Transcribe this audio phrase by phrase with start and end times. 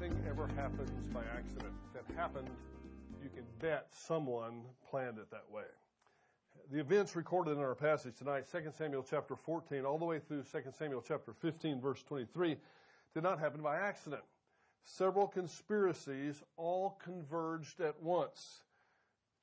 [0.00, 1.72] Nothing ever happens by accident.
[1.92, 2.48] If it happened,
[3.20, 5.64] you can bet someone planned it that way.
[6.70, 10.44] The events recorded in our passage tonight, 2 Samuel chapter 14, all the way through
[10.44, 12.56] 2 Samuel chapter 15, verse 23,
[13.12, 14.22] did not happen by accident.
[14.84, 18.60] Several conspiracies all converged at once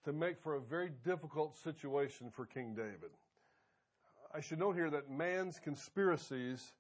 [0.06, 3.12] to make for a very difficult situation for King David.
[4.34, 6.72] I should note here that man's conspiracies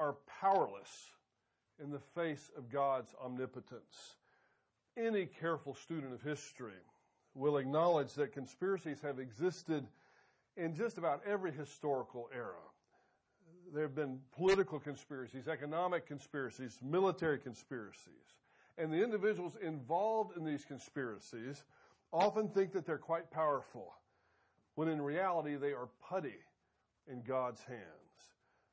[0.00, 1.12] are powerless
[1.82, 4.16] in the face of God's omnipotence.
[4.96, 6.72] Any careful student of history
[7.34, 9.86] will acknowledge that conspiracies have existed
[10.56, 12.54] in just about every historical era.
[13.72, 18.34] There have been political conspiracies, economic conspiracies, military conspiracies.
[18.76, 21.62] And the individuals involved in these conspiracies
[22.12, 23.92] often think that they're quite powerful,
[24.74, 26.38] when in reality they are putty
[27.10, 27.82] in God's hands.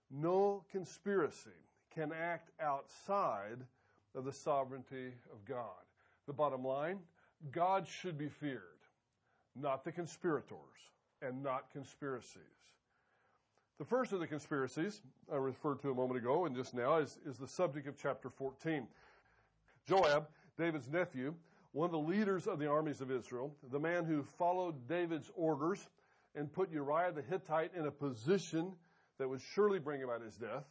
[0.09, 1.49] No conspiracy
[1.95, 3.57] can act outside
[4.13, 5.65] of the sovereignty of God.
[6.27, 6.99] The bottom line,
[7.51, 8.61] God should be feared,
[9.55, 10.57] not the conspirators
[11.21, 12.41] and not conspiracies.
[13.77, 15.01] The first of the conspiracies
[15.31, 18.29] I referred to a moment ago and just now is, is the subject of chapter
[18.29, 18.87] 14.
[19.87, 21.33] Joab, David's nephew,
[21.73, 25.85] one of the leaders of the armies of Israel, the man who followed David's orders
[26.35, 28.71] and put Uriah the Hittite in a position
[29.17, 30.63] that would surely bring about his death,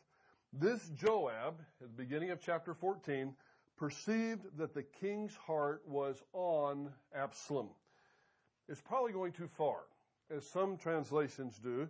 [0.60, 3.34] this Joab, at the beginning of chapter 14,
[3.76, 7.70] perceived that the king's heart was on Absalom.
[8.68, 9.78] It's probably going too far,
[10.30, 11.88] as some translations do,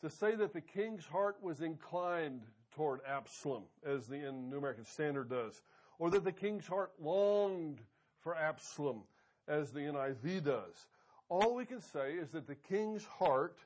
[0.00, 2.42] to say that the king's heart was inclined
[2.74, 5.60] toward Absalom, as the New American Standard does,
[5.98, 7.80] or that the king's heart longed
[8.20, 9.02] for Absalom,
[9.48, 10.86] as the NIV does.
[11.28, 13.58] All we can say is that the king's heart,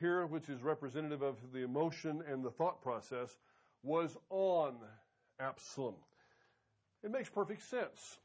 [0.00, 3.38] here, which is representative of the emotion and the thought process,
[3.84, 4.74] was on
[5.38, 5.94] Absalom.
[7.04, 8.18] It makes perfect sense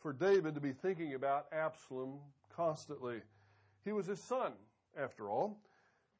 [0.00, 2.18] for David to be thinking about Absalom
[2.56, 3.20] constantly.
[3.84, 4.52] He was his son,
[4.98, 5.58] after all.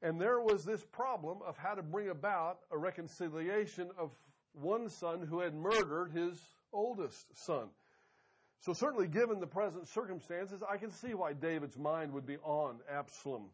[0.02, 4.10] And there was this problem of how to bring about a reconciliation of
[4.52, 6.38] one son who had murdered his
[6.72, 7.68] oldest son.
[8.60, 12.76] So certainly given the present circumstances, I can see why David's mind would be on
[12.90, 13.46] Absalom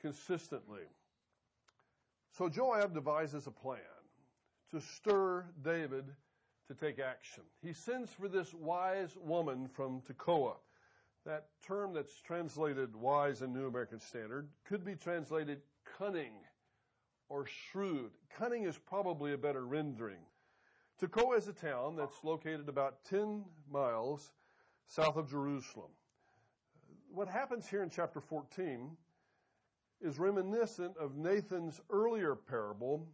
[0.00, 0.82] consistently.
[2.36, 3.78] So Joab devises a plan
[4.70, 6.04] to stir David
[6.68, 7.42] to take action.
[7.62, 10.54] He sends for this wise woman from Tekoa.
[11.24, 15.62] That term that's translated wise in New American Standard could be translated
[15.98, 16.32] cunning
[17.28, 18.10] or shrewd.
[18.36, 20.20] Cunning is probably a better rendering.
[21.00, 24.32] Tekoa is a town that's located about 10 miles
[24.86, 25.90] south of Jerusalem.
[27.12, 28.90] What happens here in chapter 14
[30.00, 33.06] is reminiscent of Nathan's earlier parable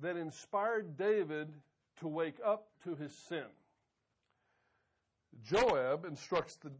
[0.00, 1.48] that inspired David
[2.00, 3.44] to wake up to his sin.
[5.44, 6.70] Joab instructs the,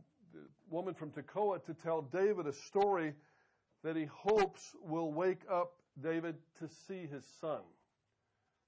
[0.68, 3.14] woman from Tekoa to tell David a story
[3.84, 7.60] that he hopes will wake up David to see his son.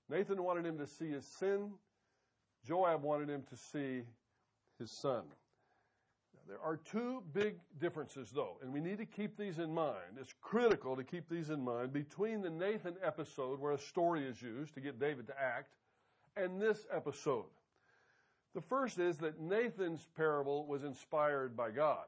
[0.09, 1.73] Nathan wanted him to see his sin.
[2.67, 4.03] Joab wanted him to see
[4.79, 5.25] his son.
[6.49, 10.17] There are two big differences, though, and we need to keep these in mind.
[10.19, 14.41] It's critical to keep these in mind between the Nathan episode, where a story is
[14.41, 15.75] used to get David to act,
[16.39, 17.45] and this episode.
[18.55, 22.07] The first is that Nathan's parable was inspired by God.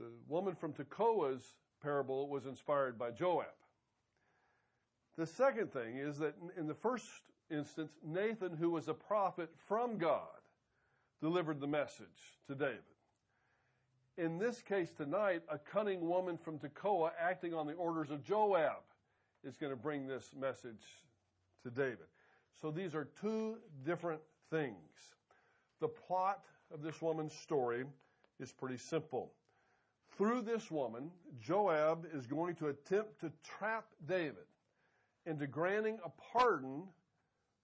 [0.00, 3.46] The woman from Tekoa's parable was inspired by Joab.
[5.16, 7.06] The second thing is that in the first
[7.48, 10.26] instance, Nathan, who was a prophet from God,
[11.24, 12.80] delivered the message to David.
[14.18, 18.82] In this case tonight, a cunning woman from Tekoa acting on the orders of Joab
[19.42, 20.84] is going to bring this message
[21.62, 22.08] to David.
[22.60, 24.20] So these are two different
[24.50, 24.76] things.
[25.80, 27.84] The plot of this woman's story
[28.38, 29.32] is pretty simple.
[30.18, 31.10] Through this woman,
[31.40, 34.44] Joab is going to attempt to trap David
[35.24, 36.82] into granting a pardon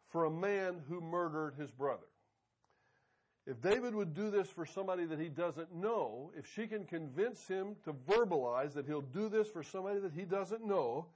[0.08, 2.06] for a man who murdered his brother.
[3.46, 7.48] If David would do this for somebody that he doesn't know, if she can convince
[7.48, 11.06] him to verbalize that he'll do this for somebody that he doesn't know,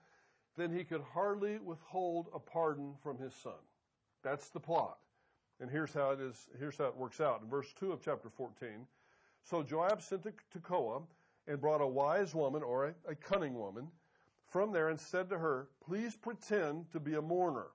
[0.56, 3.52] then he could hardly withhold a pardon from his son.
[4.22, 4.98] That's the plot.
[5.60, 7.42] And here's how it is, here's how it works out.
[7.42, 8.86] In verse 2 of chapter 14,
[9.42, 11.02] so Joab sent to Tekoa
[11.46, 13.88] and brought a wise woman or a, a cunning woman
[14.46, 17.66] from there and said to her, please pretend to be a mourner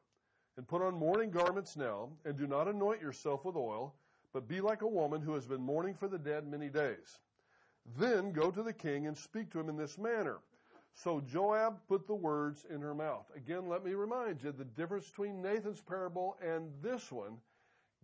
[0.58, 3.94] and put on mourning garments now and do not anoint yourself with oil
[4.34, 7.20] but be like a woman who has been mourning for the dead many days.
[7.98, 10.40] Then go to the king and speak to him in this manner.
[10.94, 13.26] So Joab put the words in her mouth.
[13.36, 17.38] Again, let me remind you the difference between Nathan's parable and this one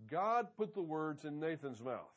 [0.09, 2.13] God put the words in Nathan's mouth.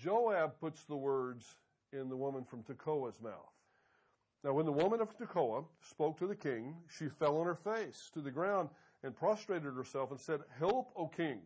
[0.00, 1.56] Joab puts the words
[1.92, 3.52] in the woman from Tekoa's mouth.
[4.42, 8.10] Now, when the woman of Tekoa spoke to the king, she fell on her face
[8.14, 8.68] to the ground
[9.02, 11.40] and prostrated herself and said, Help, O king.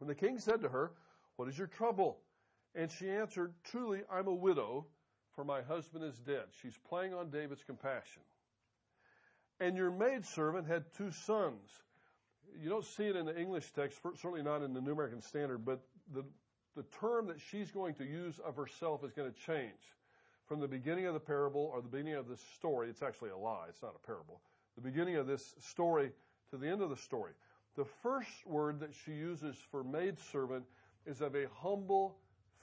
[0.00, 0.92] And the king said to her,
[1.36, 2.18] What is your trouble?
[2.74, 4.86] And she answered, Truly, I'm a widow,
[5.34, 6.44] for my husband is dead.
[6.62, 8.22] She's playing on David's compassion.
[9.60, 11.70] And your maidservant had two sons.
[12.60, 15.64] You don't see it in the English text, certainly not in the New American Standard,
[15.64, 15.80] but
[16.14, 16.24] the,
[16.76, 19.96] the term that she's going to use of herself is going to change.
[20.46, 23.36] From the beginning of the parable or the beginning of this story, it's actually a
[23.36, 24.40] lie, it's not a parable.
[24.76, 26.10] The beginning of this story
[26.50, 27.32] to the end of the story.
[27.78, 30.64] The first word that she uses for maidservant
[31.06, 32.16] is of a humble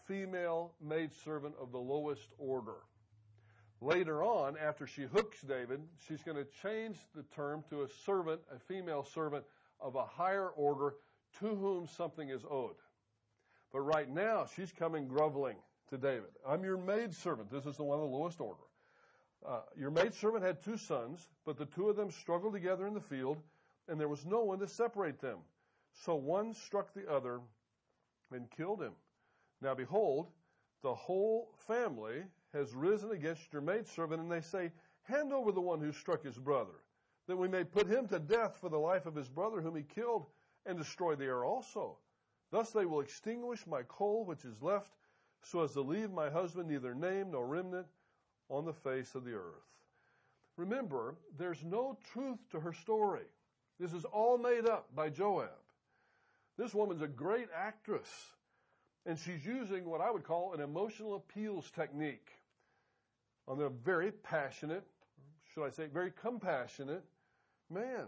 [0.09, 2.79] female maidservant of the lowest order.
[3.79, 8.41] Later on, after she hooks David, she's going to change the term to a servant,
[8.53, 9.45] a female servant
[9.79, 10.95] of a higher order
[11.39, 12.75] to whom something is owed.
[13.71, 15.55] But right now, she's coming groveling
[15.91, 16.31] to David.
[16.45, 17.49] I'm your maidservant.
[17.49, 18.59] This is the one of the lowest order.
[19.47, 22.99] Uh, your maidservant had two sons, but the two of them struggled together in the
[22.99, 23.37] field,
[23.87, 25.39] and there was no one to separate them.
[25.93, 27.39] So one struck the other
[28.31, 28.93] and killed him.
[29.61, 30.27] Now behold,
[30.81, 32.23] the whole family
[32.53, 34.71] has risen against your maidservant, and they say,
[35.03, 36.83] Hand over the one who struck his brother,
[37.27, 39.83] that we may put him to death for the life of his brother whom he
[39.83, 40.25] killed,
[40.65, 41.97] and destroy the heir also.
[42.51, 44.93] Thus they will extinguish my coal which is left,
[45.41, 47.87] so as to leave my husband neither name nor remnant
[48.49, 49.65] on the face of the earth.
[50.57, 53.25] Remember, there's no truth to her story.
[53.79, 55.49] This is all made up by Joab.
[56.57, 58.07] This woman's a great actress,
[59.05, 62.29] and she's using what I would call an emotional appeals technique
[63.47, 64.85] on a very passionate,
[65.53, 67.03] should I say, very compassionate
[67.69, 68.07] man.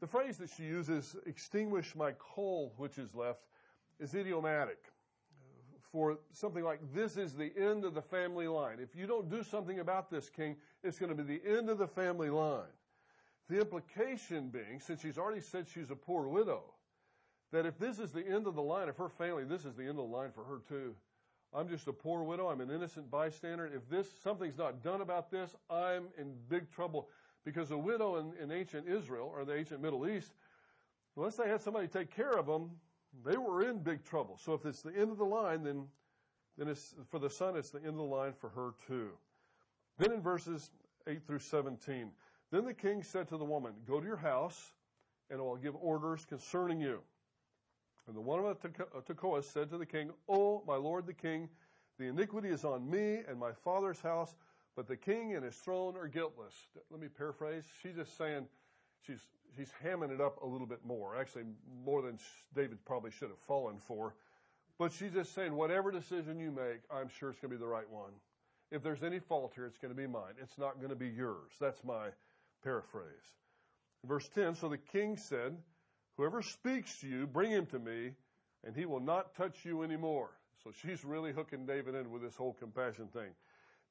[0.00, 3.44] The phrase that she uses, extinguish my coal which is left,
[4.00, 4.78] is idiomatic
[5.92, 8.78] for something like this is the end of the family line.
[8.80, 11.78] If you don't do something about this, king, it's going to be the end of
[11.78, 12.64] the family line.
[13.48, 16.62] The implication being, since she's already said she's a poor widow,
[17.52, 19.82] that if this is the end of the line of her family, this is the
[19.82, 20.94] end of the line for her too.
[21.54, 22.48] I'm just a poor widow.
[22.48, 23.66] I'm an innocent bystander.
[23.66, 27.08] If this something's not done about this, I'm in big trouble.
[27.44, 30.32] Because a widow in, in ancient Israel or the ancient Middle East,
[31.16, 32.70] unless they had somebody take care of them,
[33.24, 34.38] they were in big trouble.
[34.42, 35.84] So if it's the end of the line, then
[36.58, 39.08] then it's for the son, it's the end of the line for her too.
[39.98, 40.70] Then in verses
[41.06, 42.10] 8 through 17,
[42.52, 44.72] then the king said to the woman, Go to your house,
[45.30, 47.00] and I will give orders concerning you.
[48.06, 51.48] And the woman of Tekoa said to the king, Oh, my lord the king,
[51.98, 54.34] the iniquity is on me and my father's house,
[54.76, 56.54] but the king and his throne are guiltless.
[56.90, 57.64] Let me paraphrase.
[57.82, 58.46] She's just saying,
[59.06, 59.20] she's,
[59.56, 61.16] she's hamming it up a little bit more.
[61.16, 61.44] Actually,
[61.84, 62.18] more than
[62.54, 64.14] David probably should have fallen for.
[64.78, 67.68] But she's just saying, whatever decision you make, I'm sure it's going to be the
[67.68, 68.12] right one.
[68.70, 70.34] If there's any fault here, it's going to be mine.
[70.40, 71.52] It's not going to be yours.
[71.60, 72.08] That's my
[72.62, 73.04] paraphrase.
[74.04, 75.56] Verse 10 So the king said,
[76.16, 78.12] Whoever speaks to you, bring him to me,
[78.64, 80.30] and he will not touch you anymore.
[80.62, 83.30] So she's really hooking David in with this whole compassion thing.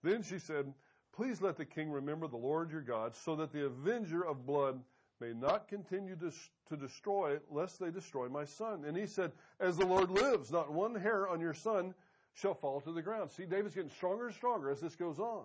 [0.04, 0.74] Then she said,
[1.14, 4.82] Please let the king remember the Lord your God, so that the avenger of blood
[5.20, 6.32] may not continue to,
[6.70, 8.86] to destroy, lest they destroy my son.
[8.88, 11.94] And he said, As the Lord lives, not one hair on your son
[12.34, 13.32] shall fall to the ground.
[13.32, 15.44] See, David's getting stronger and stronger as this goes on.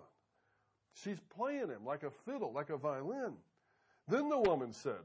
[1.03, 3.33] She's playing him like a fiddle, like a violin.
[4.07, 5.03] Then the woman said,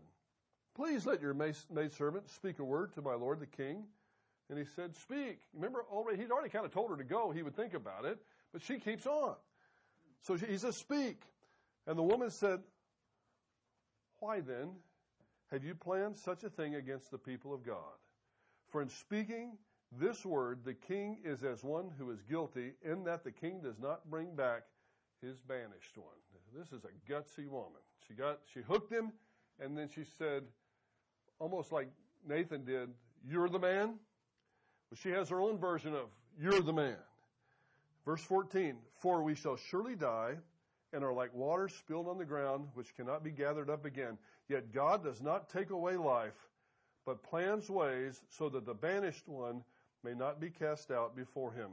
[0.75, 3.84] Please let your maidservant speak a word to my lord the king.
[4.49, 5.40] And he said, Speak.
[5.54, 7.30] Remember, already, he'd already kind of told her to go.
[7.30, 8.18] He would think about it.
[8.52, 9.34] But she keeps on.
[10.22, 11.20] So he says, Speak.
[11.87, 12.61] And the woman said,
[14.22, 14.70] why then
[15.50, 17.99] have you planned such a thing against the people of God?
[18.68, 19.58] For in speaking
[19.90, 23.80] this word, the king is as one who is guilty, in that the king does
[23.80, 24.62] not bring back
[25.22, 26.06] his banished one.
[26.54, 27.80] This is a gutsy woman.
[28.06, 29.12] She got she hooked him,
[29.60, 30.42] and then she said,
[31.38, 31.88] almost like
[32.28, 32.90] Nathan did,
[33.26, 33.94] You're the man.
[34.90, 36.96] But she has her own version of You're the man.
[38.04, 40.34] Verse 14, For we shall surely die
[40.92, 44.18] and are like water spilled on the ground, which cannot be gathered up again.
[44.48, 46.36] Yet God does not take away life,
[47.06, 49.62] but plans ways so that the banished one
[50.04, 51.70] may not be cast out before him.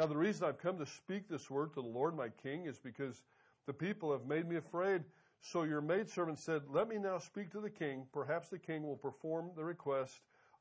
[0.00, 2.78] Now, the reason I've come to speak this word to the Lord my King is
[2.78, 3.20] because
[3.66, 5.04] the people have made me afraid.
[5.42, 8.06] So your maidservant said, Let me now speak to the king.
[8.10, 10.14] Perhaps the king will perform the request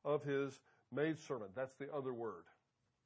[0.03, 0.59] of his
[0.91, 1.51] maidservant.
[1.55, 2.43] That's the other word.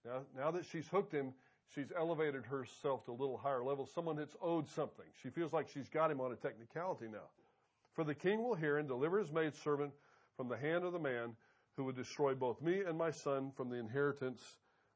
[0.04, 1.34] Now, now that she's hooked him,
[1.76, 3.86] she's elevated herself to a little higher level.
[3.86, 5.06] Someone that's owed something.
[5.22, 7.30] She feels like she's got him on a technicality now.
[7.94, 9.94] For the king will hear and deliver his maidservant
[10.36, 11.36] from the hand of the man
[11.78, 14.42] who would destroy both me and my son from the inheritance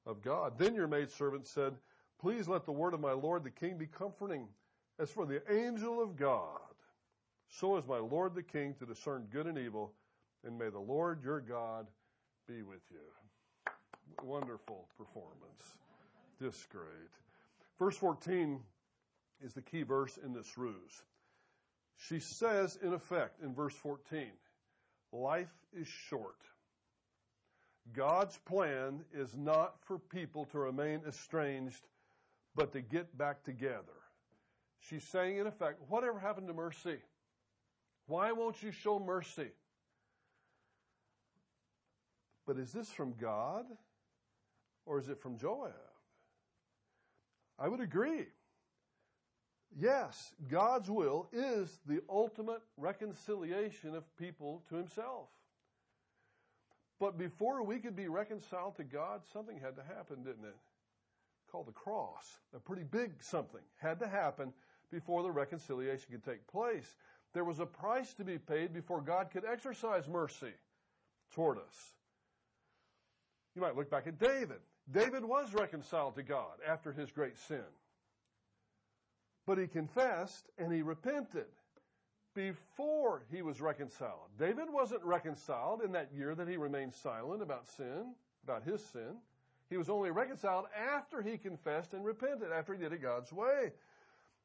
[0.07, 0.57] of God.
[0.57, 1.75] Then your maidservant said,
[2.19, 4.47] Please let the word of my Lord the king be comforting.
[4.99, 6.59] As for the angel of God,
[7.49, 9.93] so is my Lord the king to discern good and evil,
[10.43, 11.85] and may the Lord your God
[12.47, 13.73] be with you.
[14.23, 15.77] Wonderful performance.
[16.41, 16.87] Just great.
[17.77, 18.59] Verse 14
[19.43, 21.03] is the key verse in this ruse.
[22.09, 24.27] She says, in effect, in verse 14,
[25.11, 26.37] life is short.
[27.93, 31.87] God's plan is not for people to remain estranged,
[32.55, 33.83] but to get back together.
[34.79, 36.97] She's saying, in effect, whatever happened to mercy?
[38.07, 39.49] Why won't you show mercy?
[42.45, 43.65] But is this from God
[44.85, 45.73] or is it from Joab?
[47.59, 48.27] I would agree.
[49.77, 55.27] Yes, God's will is the ultimate reconciliation of people to Himself.
[56.99, 60.55] But before we could be reconciled to God, something had to happen, didn't it?
[61.51, 62.39] Called the cross.
[62.55, 64.51] A pretty big something had to happen
[64.91, 66.95] before the reconciliation could take place.
[67.33, 70.53] There was a price to be paid before God could exercise mercy
[71.33, 71.93] toward us.
[73.55, 74.59] You might look back at David.
[74.91, 77.63] David was reconciled to God after his great sin.
[79.45, 81.45] But he confessed and he repented
[82.37, 84.29] before he was reconciled.
[84.37, 88.13] David wasn't reconciled in that year that he remained silent about sin,
[88.43, 89.17] about his sin.
[89.71, 93.71] He was only reconciled after he confessed and repented, after he did it God's way.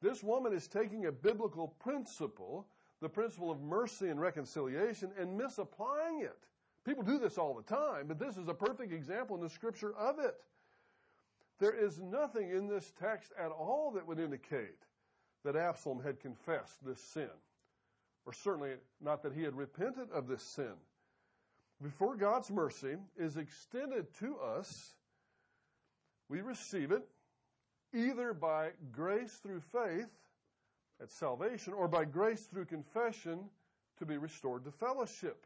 [0.00, 2.66] This woman is taking a biblical principle,
[3.02, 6.38] the principle of mercy and reconciliation, and misapplying it.
[6.86, 9.94] People do this all the time, but this is a perfect example in the scripture
[9.96, 10.34] of it.
[11.60, 14.80] There is nothing in this text at all that would indicate
[15.44, 17.28] that Absalom had confessed this sin,
[18.26, 20.72] or certainly not that he had repented of this sin.
[21.82, 24.94] Before God's mercy is extended to us,
[26.28, 27.02] we receive it
[27.94, 30.08] either by grace through faith
[31.00, 33.40] at salvation or by grace through confession
[33.98, 35.44] to be restored to fellowship.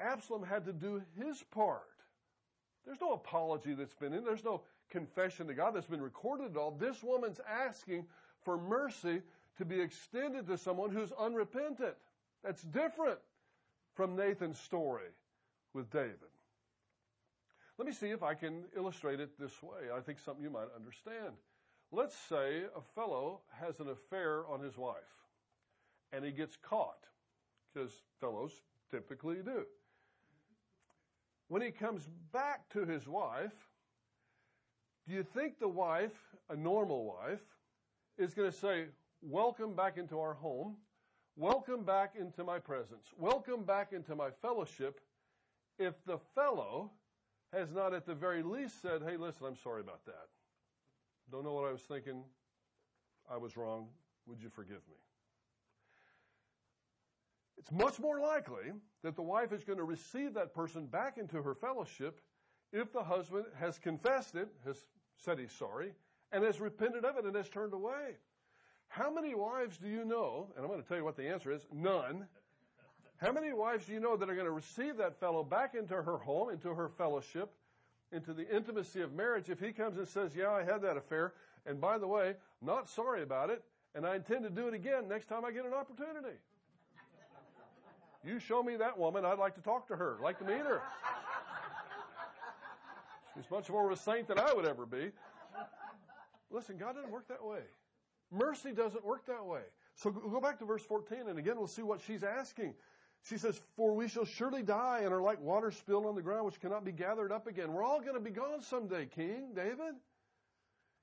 [0.00, 1.82] Absalom had to do his part.
[2.84, 4.24] There's no apology that's been in.
[4.24, 6.72] There's no confession to God that's been recorded at all.
[6.72, 8.06] This woman's asking
[8.44, 9.22] for mercy
[9.58, 11.94] to be extended to someone who's unrepentant.
[12.42, 13.18] That's different
[13.94, 15.10] from Nathan's story
[15.74, 16.16] with David.
[17.78, 19.90] Let me see if I can illustrate it this way.
[19.94, 21.34] I think something you might understand.
[21.90, 24.96] Let's say a fellow has an affair on his wife
[26.12, 27.06] and he gets caught,
[27.72, 27.90] because
[28.20, 28.52] fellows
[28.90, 29.64] typically do.
[31.48, 33.52] When he comes back to his wife,
[35.06, 36.16] do you think the wife,
[36.48, 37.42] a normal wife,
[38.18, 38.84] is going to say,
[39.22, 40.74] Welcome back into our home.
[41.36, 43.06] Welcome back into my presence.
[43.16, 45.00] Welcome back into my fellowship.
[45.78, 46.90] If the fellow
[47.52, 50.26] has not at the very least said, Hey, listen, I'm sorry about that.
[51.30, 52.24] Don't know what I was thinking.
[53.30, 53.86] I was wrong.
[54.26, 54.96] Would you forgive me?
[57.58, 58.72] It's much more likely
[59.04, 62.20] that the wife is going to receive that person back into her fellowship
[62.72, 64.78] if the husband has confessed it, has
[65.16, 65.92] said he's sorry,
[66.32, 68.16] and has repented of it and has turned away.
[68.92, 71.50] How many wives do you know, and I'm going to tell you what the answer
[71.50, 72.26] is, none.
[73.16, 75.94] How many wives do you know that are going to receive that fellow back into
[75.94, 77.50] her home, into her fellowship,
[78.12, 81.32] into the intimacy of marriage if he comes and says, Yeah, I had that affair,
[81.64, 85.08] and by the way, not sorry about it, and I intend to do it again
[85.08, 86.36] next time I get an opportunity?
[88.22, 90.82] You show me that woman, I'd like to talk to her, like to meet her.
[93.34, 95.12] She's much more of a saint than I would ever be.
[96.50, 97.60] Listen, God doesn't work that way.
[98.32, 99.62] Mercy doesn't work that way.
[99.94, 102.74] So go back to verse 14, and again, we'll see what she's asking.
[103.22, 106.46] She says, For we shall surely die and are like water spilled on the ground,
[106.46, 107.72] which cannot be gathered up again.
[107.72, 109.94] We're all going to be gone someday, King David.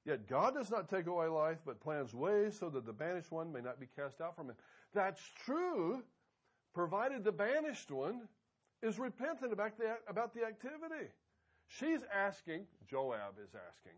[0.06, 3.54] Yet God does not take away life, but plans ways so that the banished one
[3.54, 4.56] may not be cast out from him.
[4.94, 6.02] That's true,
[6.74, 8.22] provided the banished one
[8.82, 11.12] is repentant about the, about the activity.
[11.68, 13.98] She's asking, Joab is asking,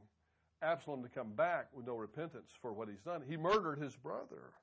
[0.62, 3.22] Absalom to come back with no repentance for what he's done.
[3.28, 4.54] He murdered his brother.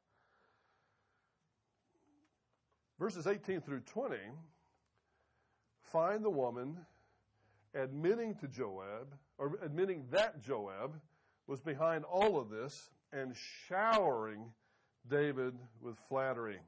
[2.99, 4.17] Verses 18 through 20
[5.93, 6.77] find the woman
[7.75, 10.95] admitting to Joab, or admitting that Joab
[11.47, 13.35] was behind all of this and
[13.69, 14.45] showering
[15.09, 16.59] David with flattery.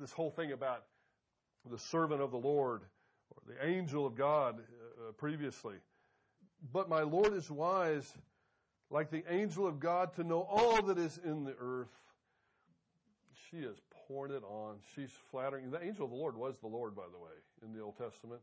[0.00, 0.84] This whole thing about
[1.70, 2.82] the servant of the Lord
[3.30, 5.76] or the angel of God uh, previously.
[6.72, 8.12] But my Lord is wise,
[8.90, 11.88] like the angel of God, to know all that is in the earth.
[13.50, 14.76] She is pouring it on.
[14.94, 15.70] She's flattering.
[15.70, 18.40] The angel of the Lord was the Lord, by the way, in the Old Testament.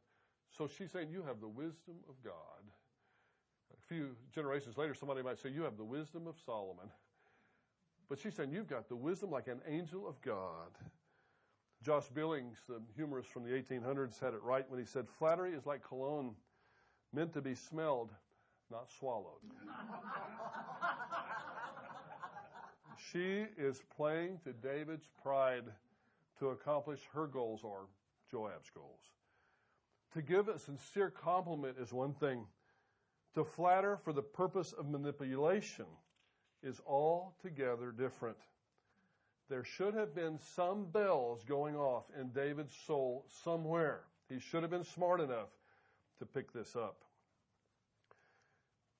[0.57, 2.33] So she's saying, You have the wisdom of God.
[3.73, 6.89] A few generations later, somebody might say, You have the wisdom of Solomon.
[8.07, 10.71] But she's saying, You've got the wisdom like an angel of God.
[11.83, 15.65] Josh Billings, the humorist from the 1800s, had it right when he said, Flattery is
[15.65, 16.33] like cologne,
[17.13, 18.11] meant to be smelled,
[18.71, 19.41] not swallowed.
[23.11, 25.65] she is playing to David's pride
[26.39, 27.87] to accomplish her goals or
[28.31, 29.01] Joab's goals.
[30.13, 32.45] To give a sincere compliment is one thing.
[33.35, 35.85] To flatter for the purpose of manipulation
[36.63, 38.37] is altogether different.
[39.49, 44.01] There should have been some bells going off in David's soul somewhere.
[44.29, 45.49] He should have been smart enough
[46.19, 47.04] to pick this up.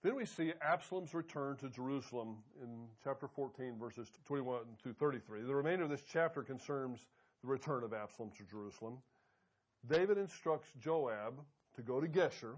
[0.05, 2.69] Then we see Absalom's return to Jerusalem in
[3.03, 5.41] chapter 14, verses 21 to 33.
[5.41, 6.99] The remainder of this chapter concerns
[7.41, 8.99] the return of Absalom to Jerusalem.
[9.89, 11.41] David instructs Joab
[11.75, 12.53] to go to Geshur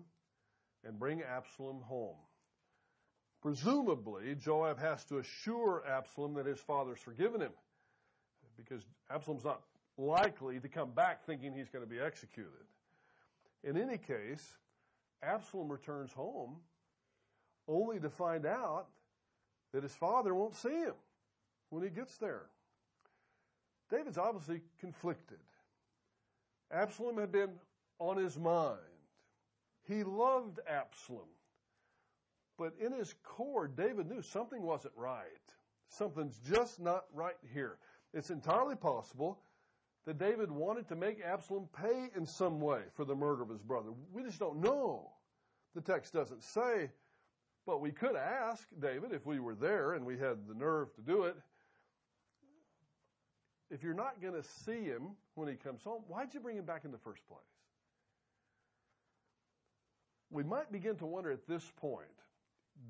[0.83, 2.17] and bring Absalom home.
[3.41, 7.53] Presumably, Joab has to assure Absalom that his father's forgiven him
[8.57, 9.61] because Absalom's not
[9.97, 12.51] likely to come back thinking he's going to be executed.
[13.63, 14.45] In any case,
[15.23, 16.57] Absalom returns home
[17.67, 18.87] only to find out
[19.73, 20.93] that his father won't see him
[21.69, 22.45] when he gets there.
[23.89, 25.39] David's obviously conflicted.
[26.71, 27.51] Absalom had been
[27.99, 28.79] on his mind.
[29.87, 31.27] He loved Absalom.
[32.57, 35.23] But in his core, David knew something wasn't right.
[35.89, 37.77] Something's just not right here.
[38.13, 39.39] It's entirely possible
[40.05, 43.61] that David wanted to make Absalom pay in some way for the murder of his
[43.61, 43.89] brother.
[44.11, 45.11] We just don't know.
[45.75, 46.89] The text doesn't say,
[47.67, 51.01] but we could ask David if we were there and we had the nerve to
[51.01, 51.35] do it.
[53.69, 56.63] If you're not going to see him when he comes home, why'd you bring him
[56.63, 57.41] back in the first place?
[60.31, 62.05] We might begin to wonder at this point,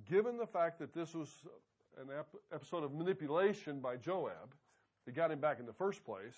[0.08, 1.30] given the fact that this was
[2.00, 2.10] an
[2.54, 4.54] episode of manipulation by Joab,
[5.06, 6.36] that got him back in the first place,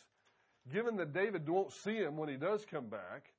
[0.71, 3.33] given that David won't see him when he does come back,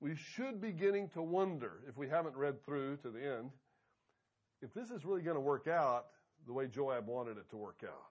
[0.00, 3.50] we should be beginning to wonder, if we haven't read through to the end,
[4.64, 6.06] if this is really going to work out
[6.46, 8.10] the way Joab wanted it to work out.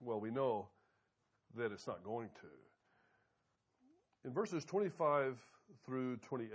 [0.00, 0.68] Well, we know
[1.56, 4.28] that it's not going to.
[4.28, 5.38] In verses 25
[5.84, 6.50] through 28,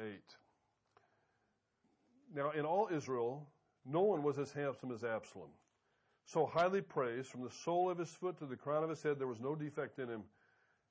[2.36, 3.48] now in all Israel,
[3.86, 5.50] no one was as handsome as Absalom
[6.32, 9.17] so highly praised, from the sole of his foot to the crown of his head,
[9.17, 10.22] there was no defect in him.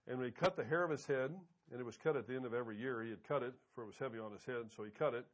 [0.09, 1.31] And when he cut the hair of his head,
[1.71, 3.85] and it was cut at the end of every year, he had cut it, for
[3.85, 5.27] it was heavy on his head, so he cut it.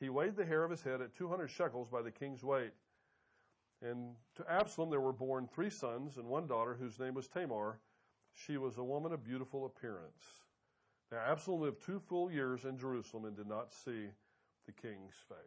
[0.00, 2.72] He weighed the hair of his head at 200 shekels by the king's weight.
[3.82, 7.78] And to Absalom there were born three sons and one daughter whose name was Tamar.
[8.34, 10.22] She was a woman of beautiful appearance.
[11.10, 14.06] Now Absalom lived two full years in Jerusalem and did not see
[14.66, 15.38] the king's face.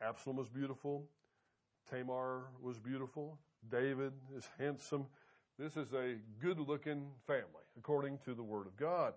[0.00, 1.04] Absalom was beautiful.
[1.90, 3.38] Tamar was beautiful.
[3.70, 5.06] David is handsome.
[5.58, 7.44] This is a good looking family,
[7.78, 9.14] according to the Word of God.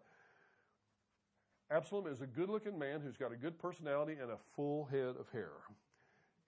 [1.72, 5.16] Absalom is a good looking man who's got a good personality and a full head
[5.20, 5.52] of hair.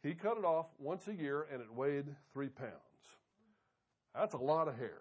[0.04, 2.72] He cut it off once a year and it weighed three pounds.
[4.14, 5.00] That's a lot of hair.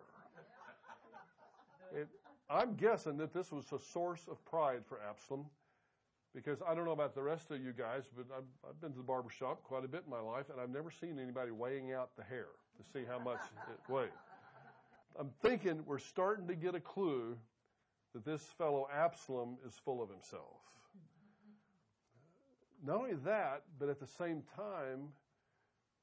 [1.95, 2.09] It,
[2.49, 5.47] I'm guessing that this was a source of pride for Absalom
[6.35, 8.99] because I don't know about the rest of you guys, but I've, I've been to
[8.99, 11.93] the barber shop quite a bit in my life, and I've never seen anybody weighing
[11.93, 14.11] out the hair to see how much it weighs.
[15.19, 17.39] I'm thinking we're starting to get a clue
[18.17, 20.57] that this fellow Absalom is full of himself.
[22.83, 25.09] Not only that, but at the same time,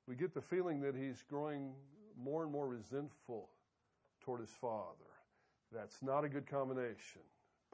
[0.08, 1.72] we get the feeling that he's growing
[2.16, 3.50] more and more resentful
[4.22, 5.10] toward his father.
[5.74, 7.22] That's not a good combination.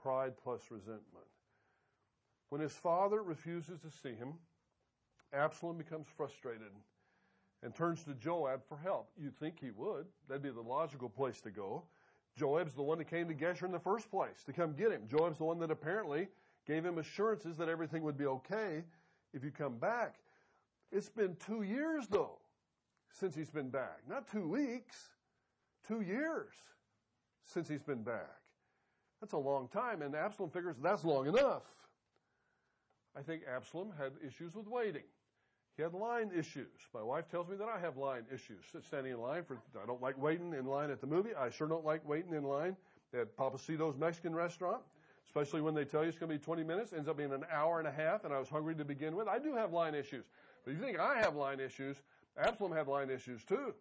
[0.02, 1.28] Pride plus resentment.
[2.48, 4.36] When his father refuses to see him,
[5.34, 6.72] Absalom becomes frustrated
[7.62, 9.10] and turns to Joab for help.
[9.22, 10.06] You'd think he would.
[10.30, 11.84] That'd be the logical place to go.
[12.38, 15.04] Joab's the one that came to Geshur in the first place to come get him.
[15.10, 16.28] Joab's the one that apparently
[16.66, 18.84] gave him assurances that everything would be okay
[19.34, 20.16] if you come back.
[20.92, 22.40] It's been two years though
[23.12, 24.00] since he's been back.
[24.08, 25.10] Not two weeks,
[25.88, 26.54] two years
[27.44, 28.38] since he's been back.
[29.20, 31.64] That's a long time and Absalom figures that's long enough.
[33.18, 35.04] I think Absalom had issues with waiting.
[35.80, 36.68] He had line issues.
[36.94, 38.66] My wife tells me that I have line issues.
[38.86, 41.30] Standing in line for, I don't like waiting in line at the movie.
[41.40, 42.76] I sure don't like waiting in line
[43.14, 44.82] at Papacito's Mexican restaurant,
[45.26, 47.46] especially when they tell you it's going to be 20 minutes, ends up being an
[47.50, 49.30] hour and a half, and I was hungry to begin with.
[49.30, 50.26] I do have line issues.
[50.66, 51.96] But if you think I have line issues,
[52.38, 53.74] Absalom had line issues too.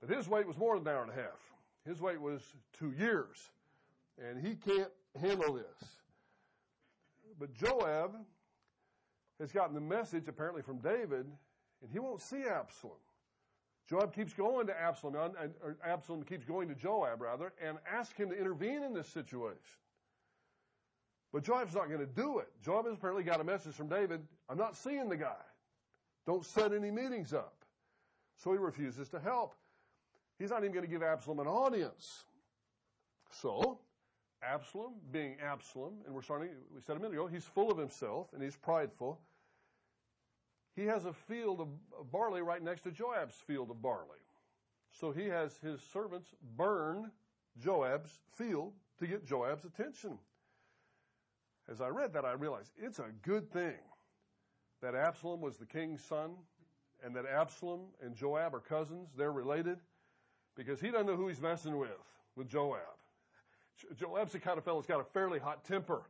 [0.00, 1.38] But his wait was more than an hour and a half.
[1.86, 2.42] His wait was
[2.76, 3.50] two years.
[4.18, 5.90] And he can't handle this.
[7.38, 8.16] But Joab
[9.40, 11.26] has gotten the message apparently from David,
[11.82, 12.96] and he won't see Absalom.
[13.88, 15.52] Joab keeps going to Absalom, and
[15.84, 19.58] Absalom keeps going to Joab rather, and asks him to intervene in this situation.
[21.32, 22.48] But Joab's not going to do it.
[22.64, 25.42] Joab has apparently got a message from David, I'm not seeing the guy.
[26.26, 27.64] Don't set any meetings up.
[28.36, 29.54] So he refuses to help.
[30.38, 32.24] He's not even going to give Absalom an audience.
[33.30, 33.78] So,
[34.52, 38.28] Absalom, being Absalom, and we're starting, we said a minute ago, he's full of himself
[38.32, 39.20] and he's prideful.
[40.76, 41.68] He has a field of
[42.10, 44.18] barley right next to Joab's field of barley.
[44.90, 47.10] So he has his servants burn
[47.58, 50.18] Joab's field to get Joab's attention.
[51.70, 53.78] As I read that, I realized it's a good thing
[54.82, 56.32] that Absalom was the king's son
[57.02, 59.08] and that Absalom and Joab are cousins.
[59.16, 59.78] They're related
[60.56, 61.90] because he doesn't know who he's messing with,
[62.36, 62.93] with Joab.
[63.96, 66.02] Joab's the kind of fellow that's got a fairly hot temper.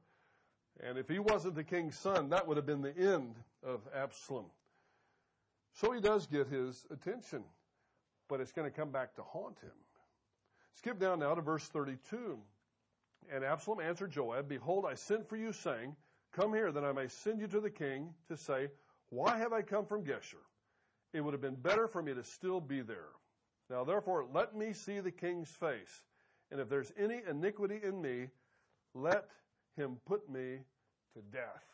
[0.82, 4.46] And if he wasn't the king's son, that would have been the end of Absalom.
[5.74, 7.44] So he does get his attention,
[8.28, 9.70] but it's going to come back to haunt him.
[10.74, 12.38] Skip down now to verse 32.
[13.32, 15.96] And Absalom answered Joab, Behold, I sent for you, saying,
[16.32, 18.68] Come here, that I may send you to the king to say,
[19.08, 20.42] Why have I come from Geshur?
[21.12, 23.10] It would have been better for me to still be there.
[23.70, 26.02] Now therefore, let me see the king's face.
[26.54, 28.28] And if there's any iniquity in me,
[28.94, 29.26] let
[29.76, 30.58] him put me
[31.12, 31.64] to death.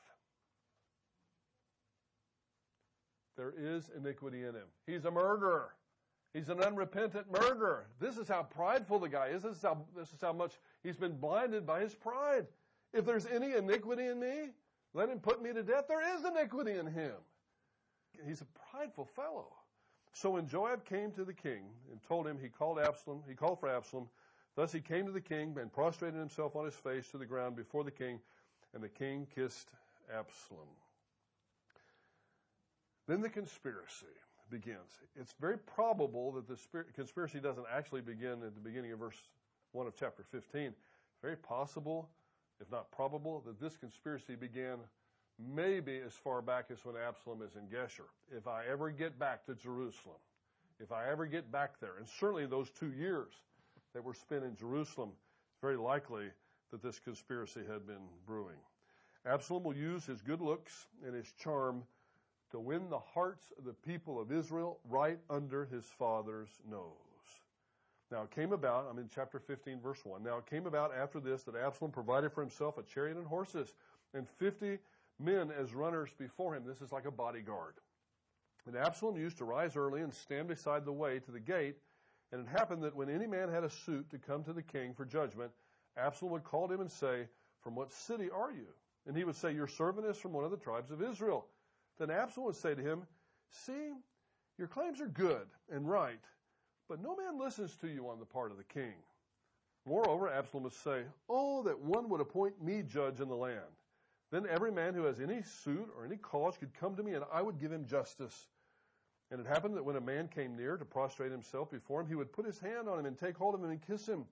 [3.37, 4.64] There is iniquity in him.
[4.87, 5.75] He's a murderer.
[6.33, 7.88] He's an unrepentant murderer.
[8.01, 9.43] This is how prideful the guy is.
[9.43, 12.47] This is how, this is how much he's been blinded by his pride.
[12.95, 14.49] If there's any iniquity in me,
[14.95, 15.88] let him put me to death.
[15.88, 17.16] There is iniquity in him.
[18.27, 19.49] He's a prideful fellow.
[20.14, 23.61] So when Joab came to the king and told him he called Absalom, he called
[23.61, 24.09] for Absalom,
[24.57, 27.57] thus he came to the king and prostrated himself on his face to the ground
[27.57, 28.19] before the king,
[28.75, 29.69] and the king kissed
[30.13, 30.69] Absalom.
[33.07, 34.07] Then the conspiracy
[34.51, 34.99] begins.
[35.19, 39.29] It's very probable that the conspiracy doesn't actually begin at the beginning of verse
[39.73, 40.73] 1 of chapter 15.
[41.23, 42.09] Very possible,
[42.61, 44.79] if not probable, that this conspiracy began
[45.55, 48.09] maybe as far back as when Absalom is in Geshur.
[48.37, 50.17] If I ever get back to Jerusalem,
[50.79, 53.33] if I ever get back there, and certainly those two years
[53.94, 55.11] that were spent in Jerusalem,
[55.53, 56.26] it's very likely
[56.70, 58.57] that this conspiracy had been brewing.
[59.26, 61.83] Absalom will use his good looks and his charm
[62.50, 66.94] to win the hearts of the people of Israel right under his father's nose.
[68.11, 70.22] Now it came about, I'm in chapter 15, verse 1.
[70.22, 73.74] Now it came about after this that Absalom provided for himself a chariot and horses
[74.14, 74.79] and 50
[75.20, 76.64] men as runners before him.
[76.66, 77.74] This is like a bodyguard.
[78.66, 81.76] And Absalom used to rise early and stand beside the way to the gate.
[82.33, 84.95] And it happened that when any man had a suit to come to the king
[84.95, 85.51] for judgment,
[85.97, 87.27] Absalom would call him and say,
[87.61, 88.66] From what city are you?
[89.07, 91.47] And he would say, Your servant is from one of the tribes of Israel.
[91.99, 93.03] Then Absalom would say to him,
[93.51, 93.93] See,
[94.59, 96.21] your claims are good and right,
[96.88, 98.95] but no man listens to you on the part of the king.
[99.87, 103.61] Moreover, Absalom would say, Oh, that one would appoint me judge in the land.
[104.31, 107.25] Then every man who has any suit or any cause could come to me, and
[107.33, 108.47] I would give him justice.
[109.31, 112.14] And it happened that when a man came near to prostrate himself before him, he
[112.14, 114.25] would put his hand on him and take hold of him and kiss him.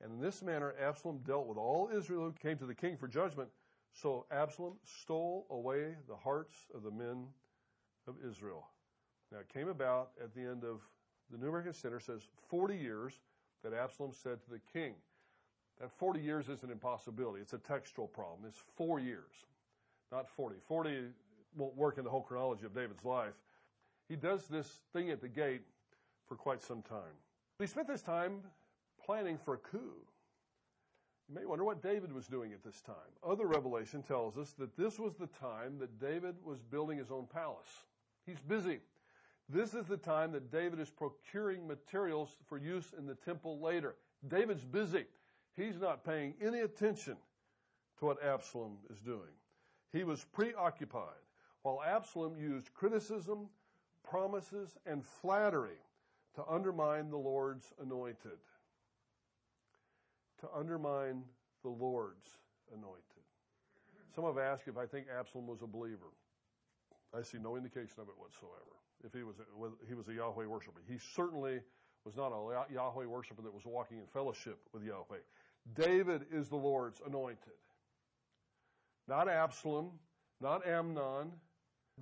[0.00, 3.08] And in this manner, Absalom dealt with all Israel who came to the king for
[3.08, 3.48] judgment.
[3.92, 7.26] So Absalom stole away the hearts of the men
[8.06, 8.68] of Israel.
[9.30, 10.80] Now it came about at the end of
[11.30, 13.20] the New American Standard says 40 years
[13.62, 14.94] that Absalom said to the king.
[15.80, 17.40] That 40 years is an impossibility.
[17.40, 18.40] It's a textual problem.
[18.46, 19.46] It's four years,
[20.12, 20.56] not 40.
[20.68, 21.06] 40
[21.56, 23.32] won't work in the whole chronology of David's life.
[24.12, 25.62] He does this thing at the gate
[26.28, 27.16] for quite some time.
[27.58, 28.42] He spent this time
[29.02, 29.96] planning for a coup.
[31.30, 32.94] You may wonder what David was doing at this time.
[33.26, 37.26] Other revelation tells us that this was the time that David was building his own
[37.32, 37.86] palace.
[38.26, 38.80] He's busy.
[39.48, 43.94] This is the time that David is procuring materials for use in the temple later.
[44.28, 45.06] David's busy.
[45.56, 47.16] He's not paying any attention
[47.98, 49.32] to what Absalom is doing.
[49.90, 51.24] He was preoccupied
[51.62, 53.48] while Absalom used criticism,
[54.08, 55.78] promises, and flattery
[56.34, 58.38] to undermine the Lord's anointed
[60.42, 61.22] to undermine
[61.62, 62.28] the Lord's
[62.72, 62.98] anointed.
[64.14, 66.12] Some have asked if I think Absalom was a believer.
[67.16, 68.76] I see no indication of it whatsoever.
[69.04, 71.60] If he was a, he was a Yahweh worshiper, he certainly
[72.04, 75.22] was not a Yahweh worshiper that was walking in fellowship with Yahweh.
[75.74, 77.38] David is the Lord's anointed.
[79.08, 79.90] Not Absalom,
[80.40, 81.32] not Amnon.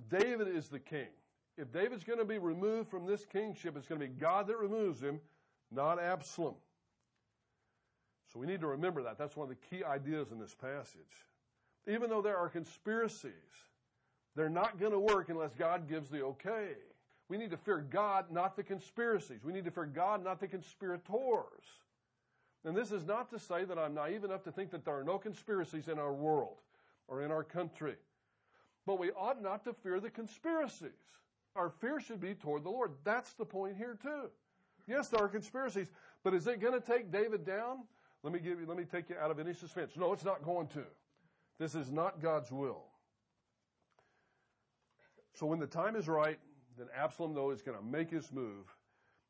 [0.09, 1.07] David is the king.
[1.61, 4.57] If David's going to be removed from this kingship, it's going to be God that
[4.57, 5.19] removes him,
[5.71, 6.55] not Absalom.
[8.33, 9.19] So we need to remember that.
[9.19, 11.27] That's one of the key ideas in this passage.
[11.87, 13.31] Even though there are conspiracies,
[14.35, 16.69] they're not going to work unless God gives the okay.
[17.29, 19.43] We need to fear God, not the conspiracies.
[19.43, 21.03] We need to fear God, not the conspirators.
[22.65, 25.03] And this is not to say that I'm naive enough to think that there are
[25.03, 26.57] no conspiracies in our world
[27.07, 27.95] or in our country.
[28.87, 30.89] But we ought not to fear the conspiracies.
[31.55, 32.91] Our fear should be toward the Lord.
[33.03, 34.29] That's the point here too.
[34.87, 35.91] Yes, there are conspiracies,
[36.23, 37.79] but is it going to take David down?
[38.23, 39.93] Let me give you, let me take you out of any suspense.
[39.95, 40.83] No, it's not going to.
[41.59, 42.83] This is not God's will.
[45.33, 46.39] So when the time is right,
[46.77, 48.65] then Absalom, though, is going to make his move.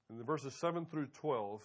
[0.09, 1.61] In the verses 7 through 12,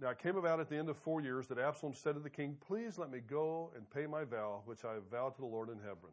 [0.00, 2.30] now it came about at the end of four years that Absalom said to the
[2.30, 5.46] king, Please let me go and pay my vow, which I have vowed to the
[5.46, 6.12] Lord in Hebron.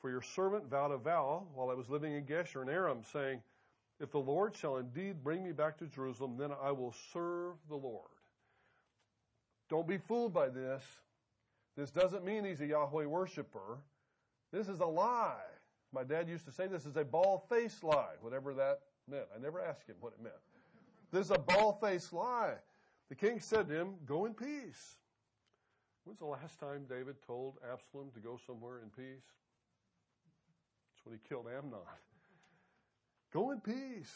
[0.00, 3.42] For your servant vowed a vow while I was living in Geshur and Aram, saying,
[4.00, 7.76] If the Lord shall indeed bring me back to Jerusalem, then I will serve the
[7.76, 8.08] Lord.
[9.68, 10.82] Don't be fooled by this.
[11.76, 13.78] This doesn't mean he's a Yahweh worshiper.
[14.52, 15.36] This is a lie.
[15.92, 19.26] My dad used to say this is a bald-faced lie, whatever that meant.
[19.34, 20.34] I never asked him what it meant.
[21.12, 22.54] This is a bald-faced lie.
[23.08, 24.96] The king said to him, Go in peace.
[26.04, 29.24] When's the last time David told Absalom to go somewhere in peace?
[31.00, 31.80] That's when he killed Amnon.
[33.32, 34.12] Go in peace.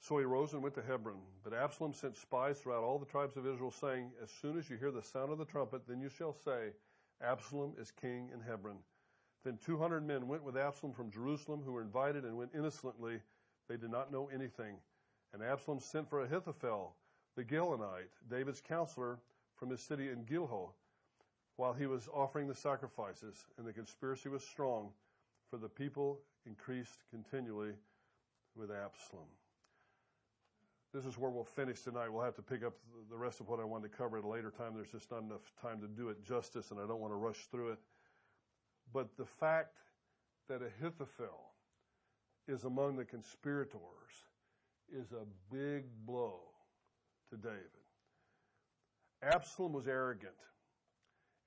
[0.00, 1.20] So he rose and went to Hebron.
[1.44, 4.76] But Absalom sent spies throughout all the tribes of Israel, saying, As soon as you
[4.76, 6.70] hear the sound of the trumpet, then you shall say,
[7.22, 8.78] Absalom is king in Hebron.
[9.44, 13.20] Then 200 men went with Absalom from Jerusalem who were invited and went innocently.
[13.68, 14.76] They did not know anything.
[15.32, 16.94] And Absalom sent for Ahithophel,
[17.36, 19.18] the Gilonite, David's counselor
[19.56, 20.72] from his city in Giloh,
[21.56, 23.44] while he was offering the sacrifices.
[23.58, 24.90] And the conspiracy was strong,
[25.50, 27.72] for the people increased continually
[28.56, 29.28] with Absalom.
[30.92, 32.10] This is where we'll finish tonight.
[32.10, 32.74] We'll have to pick up
[33.10, 34.72] the rest of what I wanted to cover at a later time.
[34.74, 37.46] There's just not enough time to do it justice, and I don't want to rush
[37.50, 37.78] through it.
[38.92, 39.78] But the fact
[40.48, 41.52] that Ahithophel
[42.46, 43.80] is among the conspirators
[44.92, 46.40] is a big blow
[47.30, 47.60] to David.
[49.22, 50.34] Absalom was arrogant,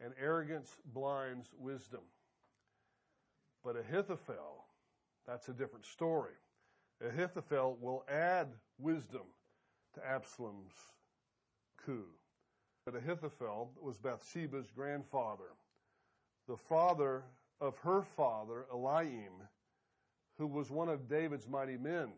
[0.03, 2.01] and arrogance blinds wisdom.
[3.63, 4.65] But Ahithophel,
[5.25, 6.33] that's a different story.
[7.03, 9.23] Ahithophel will add wisdom
[9.95, 10.73] to Absalom's
[11.85, 12.05] coup.
[12.85, 15.55] But Ahithophel was Bathsheba's grandfather,
[16.47, 17.23] the father
[17.59, 19.47] of her father, Eliam,
[20.37, 22.09] who was one of David's mighty men,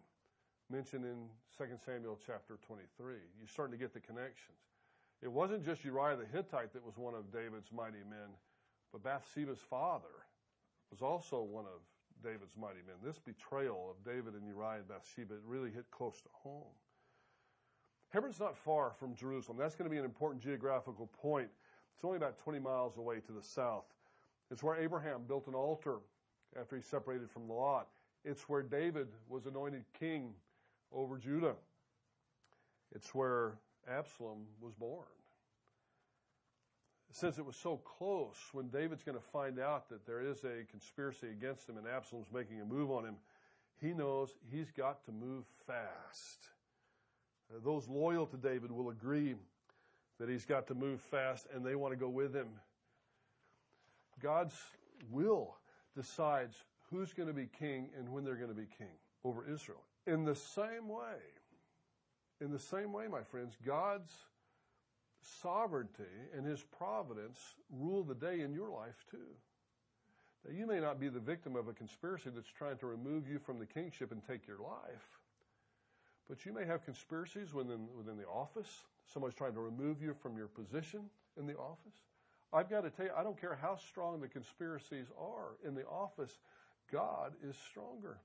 [0.69, 3.13] mentioned in 2 Samuel chapter 23.
[3.39, 4.57] You're starting to get the connections.
[5.21, 8.29] It wasn't just Uriah the Hittite that was one of David's mighty men,
[8.91, 10.25] but Bathsheba's father
[10.91, 11.81] was also one of
[12.23, 12.95] David's mighty men.
[13.03, 16.73] This betrayal of David and Uriah and Bathsheba really hit close to home.
[18.09, 19.57] Hebron's not far from Jerusalem.
[19.59, 21.49] That's going to be an important geographical point.
[21.95, 23.85] It's only about 20 miles away to the south.
[24.49, 25.97] It's where Abraham built an altar
[26.59, 27.87] after he separated from Lot.
[28.23, 30.33] It's where David was anointed king
[30.91, 31.55] over Judah.
[32.95, 33.57] It's where
[33.89, 35.05] Absalom was born.
[37.11, 40.65] Since it was so close, when David's going to find out that there is a
[40.69, 43.15] conspiracy against him and Absalom's making a move on him,
[43.81, 46.49] he knows he's got to move fast.
[47.49, 49.35] Uh, those loyal to David will agree
[50.19, 52.47] that he's got to move fast and they want to go with him.
[54.21, 54.55] God's
[55.09, 55.55] will
[55.95, 56.55] decides
[56.89, 58.87] who's going to be king and when they're going to be king
[59.23, 59.83] over Israel.
[60.05, 61.17] In the same way,
[62.41, 64.13] in the same way, my friends, God's
[65.41, 66.03] sovereignty
[66.35, 67.39] and his providence
[67.71, 69.35] rule the day in your life too.
[70.45, 73.39] Now, you may not be the victim of a conspiracy that's trying to remove you
[73.39, 75.19] from the kingship and take your life.
[76.29, 78.83] But you may have conspiracies within, within the office.
[79.11, 81.01] Somebody's trying to remove you from your position
[81.37, 81.95] in the office.
[82.53, 85.85] I've got to tell you, I don't care how strong the conspiracies are in the
[85.85, 86.39] office,
[86.91, 88.19] God is stronger.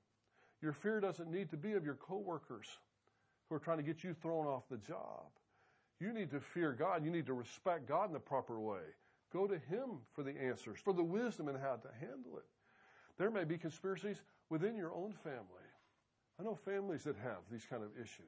[0.61, 2.68] Your fear doesn't need to be of your coworkers
[3.53, 5.29] who are trying to get you thrown off the job.
[6.01, 7.05] You need to fear God.
[7.05, 8.81] You need to respect God in the proper way.
[9.31, 12.47] Go to Him for the answers, for the wisdom and how to handle it.
[13.19, 15.69] There may be conspiracies within your own family.
[16.41, 18.25] I know families that have these kind of issues.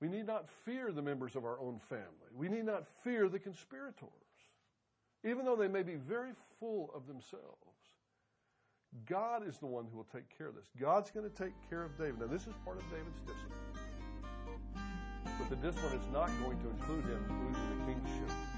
[0.00, 2.30] We need not fear the members of our own family.
[2.32, 4.08] We need not fear the conspirators,
[5.24, 6.30] even though they may be very
[6.60, 7.66] full of themselves.
[9.04, 10.70] God is the one who will take care of this.
[10.80, 12.20] God's going to take care of David.
[12.20, 13.79] Now, this is part of David's discipline.
[15.50, 18.49] But the discipline is not going to include him losing the kingship.